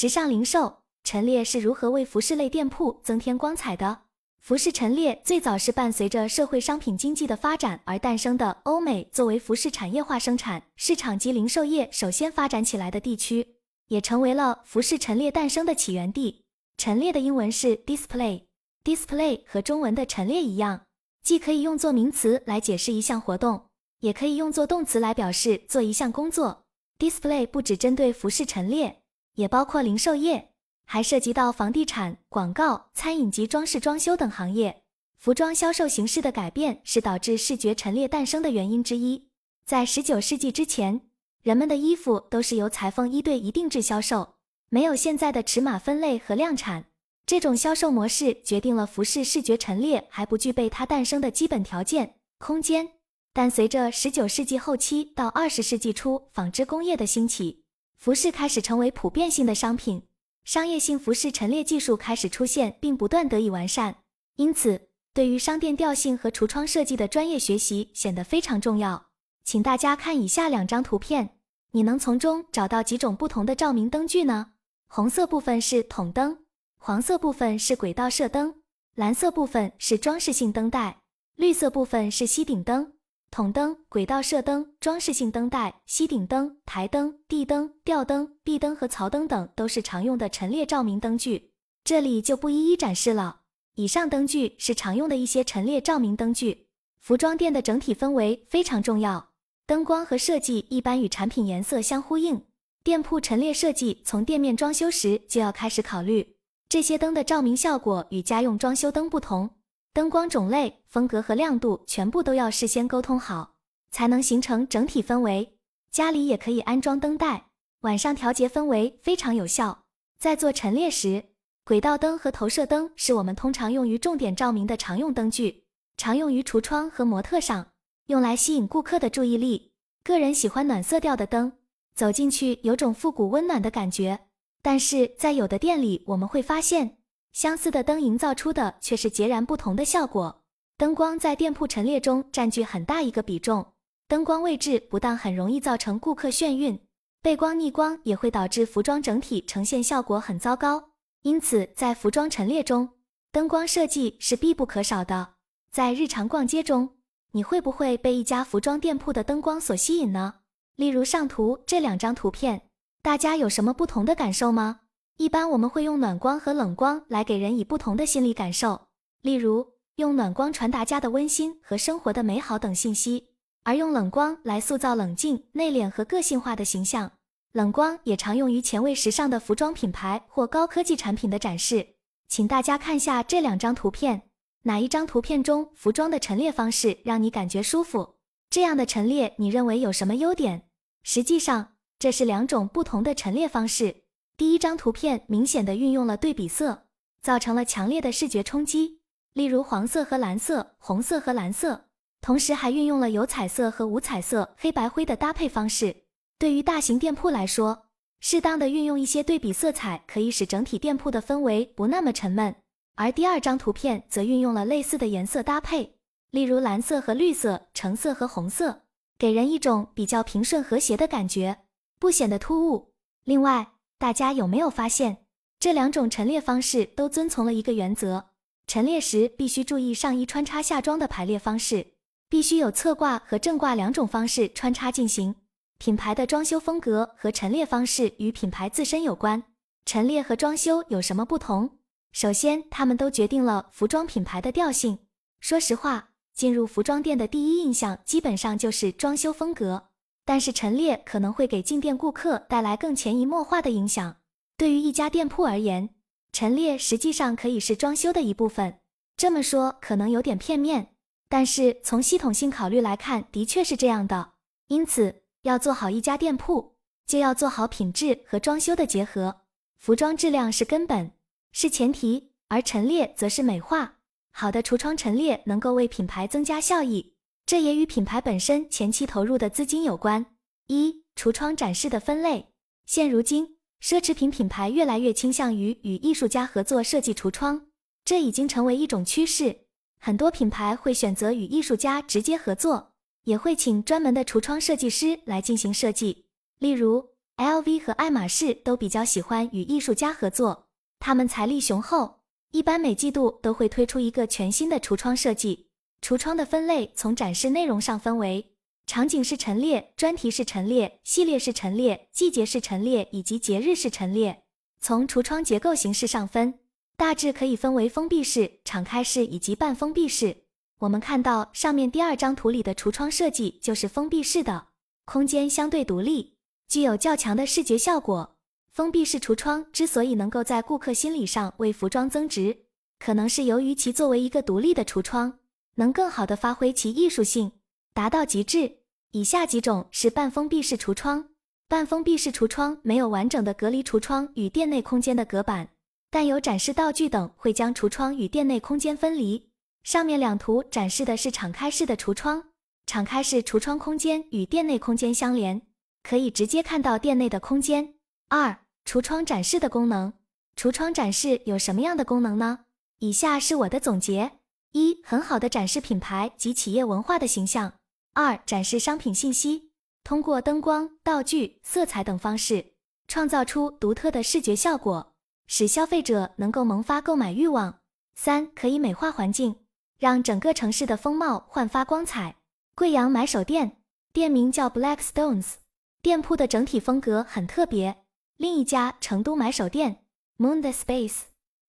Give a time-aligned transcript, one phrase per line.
[0.00, 4.02] 时尚零售陈列是如何为服饰类店铺增添光彩的？
[4.38, 8.58] 服饰陈列最早是伴随着社会商品经济的发展而诞生的。
[8.62, 13.56] 欧美作为服饰产业化生产市场及零售业首先发展起来的地区，
[13.88, 16.44] 也成为了服饰陈列诞生的起源地。
[16.76, 20.82] 陈列的英文是 display，display 和中文的陈列一样，
[21.24, 23.66] 既可以用作名词来解释一项活动，
[23.98, 26.62] 也可以用作动词来表示做一项工作。
[27.00, 29.02] display 不只针对服饰陈列，
[29.38, 30.50] 也包括零售业。
[30.90, 34.84] 还涉及到房地产、广告、餐饮及装饰装修等行业。
[35.18, 39.28] 服装销售形式的改变是导致视觉陈列诞生的原因之一。
[39.66, 41.02] 在十九世纪之前，
[41.42, 44.36] 人们的衣服都是由裁缝一对一定制销售，
[44.70, 46.86] 没有现在的尺码分类和量产。
[47.26, 52.88] 这种销售模式决定了服饰视觉陈列还不具备它诞生的基本条件——空间。
[53.34, 57.64] 但随着十九世纪后期到二十世纪初纺织工业的兴起，
[57.98, 60.04] 服饰开始成为普遍性的商品。
[60.44, 63.96] 商业性服饰陈列技术开始出现，并不断得以完善，
[64.36, 69.08] 因此对于商店调性和橱窗设计的专业学习显得非常重要。
[69.44, 71.36] 请大家看以下两张图片，
[71.72, 74.52] 你能从中找到几种不同的照明灯具呢？
[74.86, 76.38] 红色部分是筒灯，
[76.78, 78.62] 黄色部分是轨道射灯，
[78.94, 81.02] 蓝色部分是装饰性灯带，
[81.34, 82.94] 绿色部分是吸顶灯。
[83.30, 91.52] 筒灯、轨道射灯、装饰性灯带、吸顶灯、台灯、地灯、吊灯、壁灯和槽灯等都是常用的陈列照明灯具，
[91.84, 93.40] 这里就不一一展示了。
[93.74, 96.66] 以上灯具是常用的一些陈列照明灯具。
[96.98, 99.30] 服装店的整体氛围非常重要，
[99.66, 102.44] 灯光和设计一般与产品颜色相呼应。
[102.82, 106.36] 店铺陈列设计从店面装修时就要开始考虑，
[106.68, 109.50] 这些灯的照明效果与家用装修灯不同。
[109.98, 113.56] 灯光种类、风格和亮度全部都要事先沟通好，
[113.90, 115.58] 才能形成整体氛围。
[115.90, 117.46] 家里也可以安装灯带，
[117.80, 119.86] 晚上调节氛围非常有效。
[120.20, 121.24] 在做陈列时，
[121.64, 125.64] 轨道灯和投射灯是我们通常用于重点照明的常用灯具，
[125.96, 127.66] 常用于橱窗和模特上，
[128.06, 129.72] 用来吸引顾客的注意力。
[130.04, 131.52] 个人喜欢暖色调的灯，
[131.96, 134.20] 走进去有种复古温暖的感觉。
[134.62, 136.98] 但是在有的店里，我们会发现。
[137.32, 140.42] 相似的灯营造出的却是截然不同的效果。
[140.76, 143.66] 灯光在店铺陈列中占据很大一个比重，
[144.06, 146.80] 灯光位置不当很容易造成顾客眩晕，
[147.20, 150.90] 背光逆光也会导致服装整体呈现效果很糟糕。
[151.22, 152.88] 因此，在服装陈列中，
[153.32, 155.34] 灯光设计是必不可少的。
[155.72, 156.90] 在日常逛街中，
[157.32, 160.34] 你会不会被一家服装店铺的灯光所吸引呢？
[160.76, 162.68] 例如上图这两张图片，
[163.02, 164.80] 大家有什么不同的感受吗？
[165.18, 168.86] 一般我们会用暖光和冷光来给人以不同的心理感受，
[169.20, 173.30] 例如用暖光传达家的温馨和生活的美好等信息，
[173.64, 177.10] 而用冷光来塑造冷静、内敛和个性化的形象。
[177.50, 181.96] 冷光也常用于前卫时尚的服装品牌或高科技产品的展示。
[182.28, 184.30] 请大家看下这两张图片，
[184.62, 188.14] 哪一张图片中服装的陈列方式让你感觉舒服？
[188.48, 190.68] 这样的陈列你认为有什么优点？
[191.02, 194.04] 实际上，这是两种不同的陈列方式。
[194.38, 196.84] 第一张图片明显的运用了对比色，
[197.20, 199.00] 造成了强烈的视觉冲击，
[199.32, 201.86] 例如黄色和蓝色、红色和蓝色，
[202.20, 206.04] 同时还运用了有彩色和无彩色、黑白灰的搭配方式。
[206.38, 207.86] 对于大型店铺来说，
[208.20, 212.54] 适当的运用一些对比色彩，可以使整体店铺的氛围不那么沉闷。
[212.94, 215.96] 而第二张图片则运用了类似的颜色搭配，
[216.30, 218.82] 例如蓝色和绿色、橙色和红色，
[219.18, 221.58] 给人一种比较平顺和谐的感觉，
[221.98, 222.92] 不显得突兀。
[223.24, 225.24] 另外，大家有没有发现，
[225.58, 228.26] 这两种陈列方式都遵从了一个原则：
[228.68, 231.94] 陈列时必须注意上衣穿插下装的排列方式，
[232.28, 235.34] 必须有侧挂和正挂两种方式穿插进行。
[235.78, 239.42] 品牌的装修风格和陈列方式与品牌自身有关。
[239.84, 241.78] 陈列和装修有什么不同？
[242.12, 245.00] 首先，它们都决定了服装品牌的调性。
[245.40, 249.87] 说实话，进入服装店的第一印象基本上就是装修风格。
[250.28, 254.16] 但是陈列可能会给进店顾客带来更潜移默化的影响。
[254.58, 255.88] 对于一家店铺而言，
[256.32, 258.80] 陈列实际上可以是装修的一部分。
[259.16, 260.92] 这么说可能有点片面，
[261.30, 264.32] 但是从系统性考虑来看，的确是这样的。
[264.66, 266.76] 因此，要做好一家店铺，
[267.06, 269.40] 就要做好品质和装修的结合。
[269.78, 271.12] 服装质量是根本，
[271.52, 273.94] 是前提，而陈列则是美化。
[274.30, 277.14] 好的橱窗陈列能够为品牌增加效益。
[277.48, 280.26] 这也与品牌本身前期投入的资金有关。
[280.66, 282.48] 一、橱窗展示的分类。
[282.84, 287.68] 现如今，奢侈品品牌越来越倾向于与艺术家合作设计橱窗，
[288.04, 289.60] 这已经成为一种趋势。
[289.98, 292.92] 很多品牌会选择与艺术家直接合作，
[293.24, 296.26] 也会请专门的橱窗设计师来进行设计。
[296.58, 297.08] 例如
[297.38, 300.68] ，LV 和爱马仕都比较喜欢与艺术家合作，
[300.98, 305.67] 他们财力雄厚，一般每季度都会推出一个全新的橱窗设计。
[306.00, 308.52] 橱窗的分类从展示内容上分为
[308.86, 314.44] 场景式陈列、专题式陈列、系列式陈列、季节式陈列以及节日式陈列。
[314.80, 316.60] 从橱窗结构形式上分，
[316.96, 320.44] 大致可以分为封闭式、敞开式以及半封闭式。
[320.78, 324.68] 我们看到上面第二张图里的橱窗设计就是封闭式的，
[325.04, 326.36] 空间相对独立，
[326.68, 328.36] 具有较强的视觉效果。
[328.70, 332.56] 封闭式橱窗之所以能够在顾客心理上为服装增值，
[333.00, 335.40] 可能是由于其作为一个独立的橱窗，
[335.78, 337.52] 能更好的发挥其艺术性，
[337.94, 338.78] 达到极致。
[339.12, 341.28] 以下几种是半封闭式橱窗。
[341.68, 345.68] 半封闭式橱窗没有完整的隔离橱窗与店内空间的隔板，
[346.10, 349.50] 但有展示道具等会将橱窗与店内空间分离。
[349.84, 352.42] 上面两图展示的是敞开式的橱窗，
[352.86, 355.62] 敞开式橱窗空间与店内空间相连，
[356.02, 357.94] 可以直接看到店内的空间。
[358.28, 360.12] 二、橱窗展示的功能，
[360.56, 362.64] 橱窗展示有什么样的功能呢？
[362.98, 364.37] 以下是我的总结：
[364.72, 367.72] 一、很好的展示品牌及企业文化的形象；
[368.14, 369.70] 二、展示商品信息，
[370.04, 372.74] 通过灯光、道具、色彩等方式，
[373.06, 375.14] 创造出独特的视觉效果，
[375.46, 377.80] 使消费者能够萌发购买欲望；
[378.14, 379.56] 三、可以美化环境。
[379.98, 382.36] 让整个城市的风貌焕发光彩。
[382.76, 383.78] 贵阳买手店
[384.12, 385.54] 店名叫 Black Stones，
[386.00, 388.04] 店铺的整体风格很特别。
[388.36, 390.04] 另一家成都买手店
[390.38, 391.22] Moon the Space，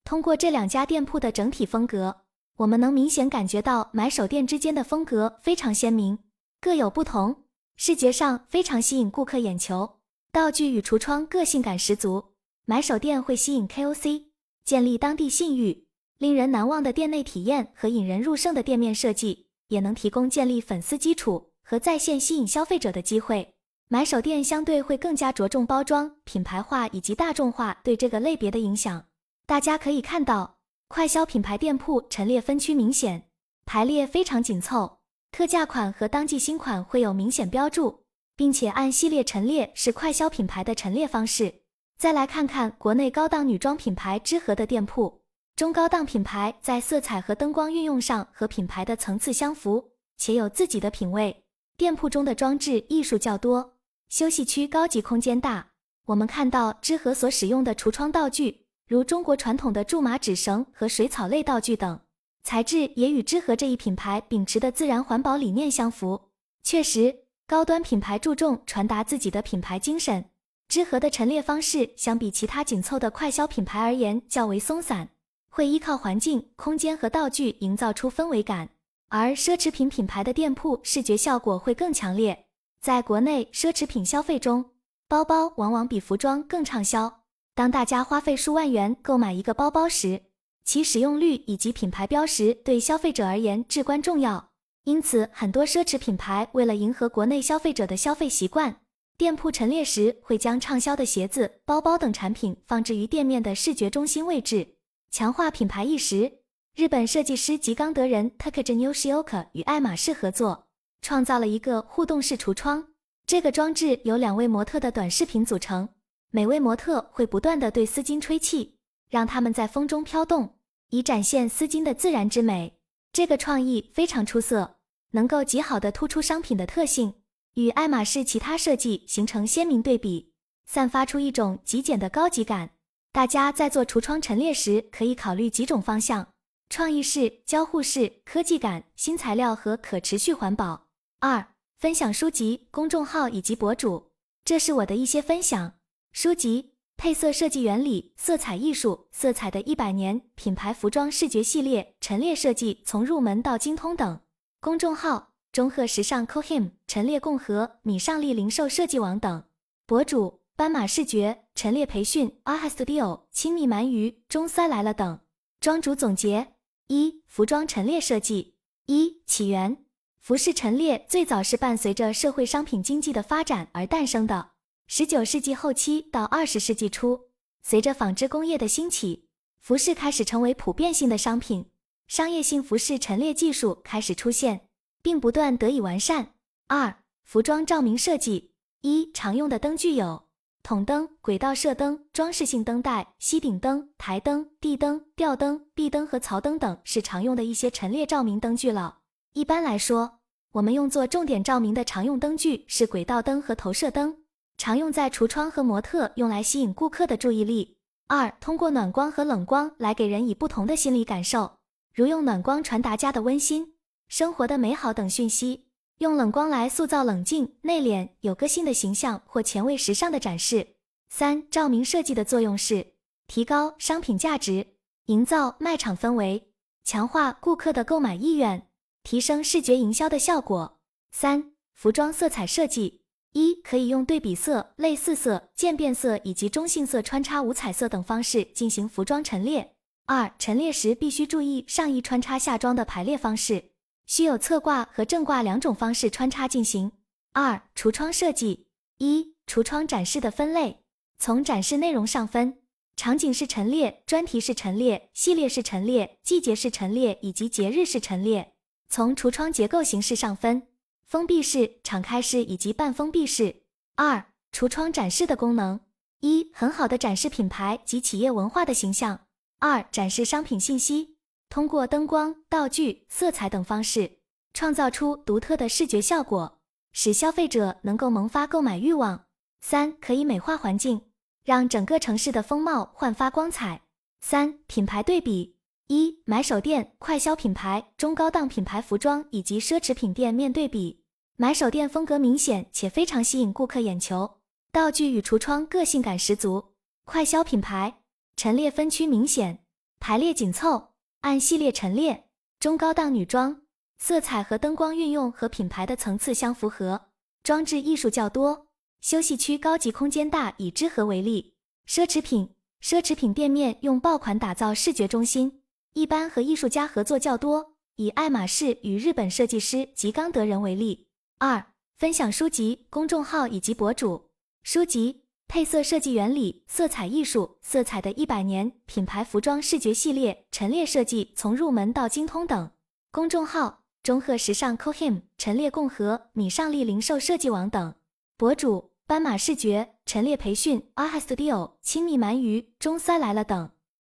[0.03, 2.21] 通过这两家店铺的整体风格，
[2.59, 6.19] 我们能明显感觉到买手店之间的风格非常鲜明，
[6.59, 7.43] 各有不同，
[7.77, 9.99] 视觉上非常吸引顾客眼球。
[10.33, 12.33] 道具与橱窗个性感十足，
[12.65, 14.25] 买手店会吸引 KOC，
[14.65, 15.85] 建立当地信誉。
[16.17, 23.53] 令人难忘的店内体验和引人入胜的店面设计，也能提供建立粉丝基础和在线吸引消费者的机会。
[23.87, 29.05] 买手店相对会更加着重包装、品牌化以及大众化对这个类别的影响。
[29.45, 30.58] 大家可以看到，
[30.89, 33.29] 快消品牌店铺陈列分区明显，
[33.63, 35.01] 排列非常紧凑，
[35.31, 38.05] 特价款和当季新款会有明显标注，
[38.35, 41.61] 并且按系列陈列是快消品牌的陈列方式。
[41.99, 45.21] 再来看看国内高档女装品牌之和的店铺。
[45.55, 51.43] 中高档品牌在色彩和灯光运用上和品牌的层次相符，且有自己的品味。
[51.77, 53.75] 店铺中的装置艺术较多，
[54.09, 55.67] 休息区高级空间大。
[56.07, 61.99] 我们看到之和所使用的橱窗道具，如中国传统的苎麻纸绳和水草类道具等，
[62.41, 66.19] 材质也与知和这一品牌秉持的自然环保理念相符。
[66.63, 67.15] 确实，
[67.45, 70.25] 高端品牌注重传达自己的品牌精神。
[70.67, 75.09] 知和的陈列方式相比其他紧凑的快消品牌而言较为松散。
[75.49, 78.69] 会依靠环境、空间和道具营造出氛围感，
[79.09, 82.47] 而奢侈品品牌的店铺视觉效果会更强烈。
[82.81, 84.71] 在国内奢侈品消费中，
[85.07, 87.18] 包包往往比服装更畅销。
[87.59, 90.21] 当大家花费数万元购买一个包包时，
[90.63, 94.51] 其使用率以及品牌标识对消费者而言至关重要。
[94.85, 98.77] 因此，很多奢侈品牌为了迎合国内消费者的消费习惯，
[99.17, 104.75] 店铺陈列时会将畅销的鞋子、包包等产品放置于店面的视觉中心位置。
[105.11, 106.31] 强化品牌意识，
[106.77, 110.69] 日本设计师吉冈德人 t a k a j i n u s h i o k a 与爱马仕合作，
[111.01, 112.87] 创造了一个互动式橱窗。
[113.27, 115.89] 这个装置由两位模特的短视频组成，
[116.31, 118.77] 每位模特会不断的对丝巾吹气，
[119.09, 120.57] 让它们在风中飘动，
[120.89, 122.79] 以展现丝巾的自然之美。
[123.11, 124.77] 这个创意非常出色，
[125.11, 127.15] 能够极好的突出商品的特性，
[127.55, 130.31] 与爱马仕其他设计形成鲜明对比，
[130.67, 132.69] 散发出一种极简的高级感。
[133.11, 136.27] 大家在做橱窗陈列时，可以考虑几种方向：
[136.69, 140.89] 创意式、交互式、科技感、新材料和可持续环保。
[141.19, 144.11] 二、分享书籍、公众号以及博主。
[144.45, 145.73] 这是我的一些分享
[146.11, 154.19] 书籍：配色设计原理、色彩艺术、色彩的一百年、品牌服装视觉系列、陈列设计从入门到精通等。
[154.59, 159.43] 公众号：中赫时尚、Cohim、陈列共和、米尚利零售设计网等。
[159.85, 161.45] 博主：斑马视觉。
[161.55, 165.19] 陈列培训，AHA Studio，亲密鳗鱼，中三来了等。
[165.59, 166.53] 庄主总结：
[166.87, 168.55] 一、服装陈列设计。
[168.85, 169.85] 一、起源：
[170.19, 174.51] 服饰陈列最早是伴随着社会商品经济的发展而诞生的。
[174.91, 177.27] 十九世纪后期到二十世纪初，
[177.61, 179.27] 随着纺织工业的兴起，
[179.59, 181.67] 服饰开始成为普遍性的商品，
[182.07, 184.61] 商业性服饰陈列技术开始出现，
[185.03, 186.33] 并不断得以完善。
[186.65, 188.49] 二、服装照明设计。
[188.81, 190.25] 一、常用的灯具有。
[190.63, 198.97] 筒灯、轨道射灯、装饰性灯带、吸顶灯、台灯、地灯、吊灯、壁灯和槽灯等是常用的一些陈列照明灯具了。
[199.33, 200.21] 一般来说，
[200.53, 204.17] 我们用作重点照明的常用灯具是轨道灯和投射灯。
[204.59, 207.77] 常用在橱窗和模特，用来吸引顾客的注意力。
[208.07, 211.59] 二、通过暖光和冷光来给人以不同的心理感受，
[211.93, 213.75] 如用暖光传达家的温馨、
[214.09, 220.75] 生活的美好等讯息，用冷光来塑造冷静、内敛、有个性的形象或前卫时尚的展示。
[221.07, 222.95] 三、照明设计的作用是
[223.27, 224.67] 提高商品价值，
[225.05, 226.51] 营造卖场氛围，
[226.83, 228.67] 强化顾客的购买意愿，
[229.03, 230.81] 提升视觉营销的效果。
[231.11, 232.98] 三、服装色彩设计。
[233.33, 239.75] 一可以用对比色、类似色、渐变色以及中性色穿插五彩色等方式进行服装陈列。
[240.05, 243.71] 二陈列时必须注意上衣穿插下装的排列方式，
[244.07, 246.91] 需有侧挂和正挂两种方式穿插进行。
[247.33, 248.65] 二橱窗设计
[248.97, 250.83] 一橱窗展示的分类，
[251.19, 252.57] 从展示内容上分：
[252.95, 258.53] 场景式陈列、专题式陈列、系列式陈列、季节式陈列以及节日式陈列。
[258.89, 260.68] 从橱窗结构形式上分。
[261.09, 263.63] 封闭式、敞开式以及半封闭式。
[263.95, 265.79] 二、橱窗展示的功能：
[266.19, 269.17] 一、很好的展示品牌及企业文化的形象；
[269.57, 271.17] 二、展示商品信息，
[271.49, 274.19] 通过灯光、道具、色彩等方式，
[274.53, 276.59] 创造出独特的视觉效果，
[276.91, 279.25] 使消费者能够萌发购买欲望。
[279.61, 281.01] 三、可以美化环境，
[281.43, 283.81] 让整个城市的风貌焕发光彩。
[284.21, 285.55] 三、品牌对比。
[285.91, 291.01] 一买手店、快消品牌、中高档品牌服装以及奢侈品店面对比，
[291.35, 294.37] 买手店风格明显且非常吸引顾客眼球，
[294.71, 296.63] 道具与橱窗个性感十足。
[297.05, 298.01] 快消品牌
[298.35, 299.63] 陈列分区明显，
[299.99, 300.89] 排列紧凑，
[301.21, 302.27] 按系列陈列。
[302.59, 303.63] 中高档女装
[303.97, 307.07] 色彩和灯光运用和品牌的层次相符合，
[307.41, 308.67] 装置艺术较多。
[309.01, 311.55] 休息区高级空间大，以知和为例。
[311.87, 315.63] 奢侈品奢侈品店面用爆款打造视觉中心。
[315.93, 321.07] 一般和艺术家合作较多，以爱马仕与日本设计师吉冈德人为例。
[321.39, 324.29] 二、分享书籍、公众号以及博主
[324.63, 332.71] 书籍：配色设计原理、色彩艺术、色彩的一百年、品牌服装视觉系列、陈列设计从入门到精通等。
[333.11, 337.95] 公众号：中赫时尚、Cohim、陈列共和、米尚利零售设计网等。
[338.37, 343.71] 博主：斑马视觉、陈列培训、a h a Studio、亲密鳗鱼、中三来了等。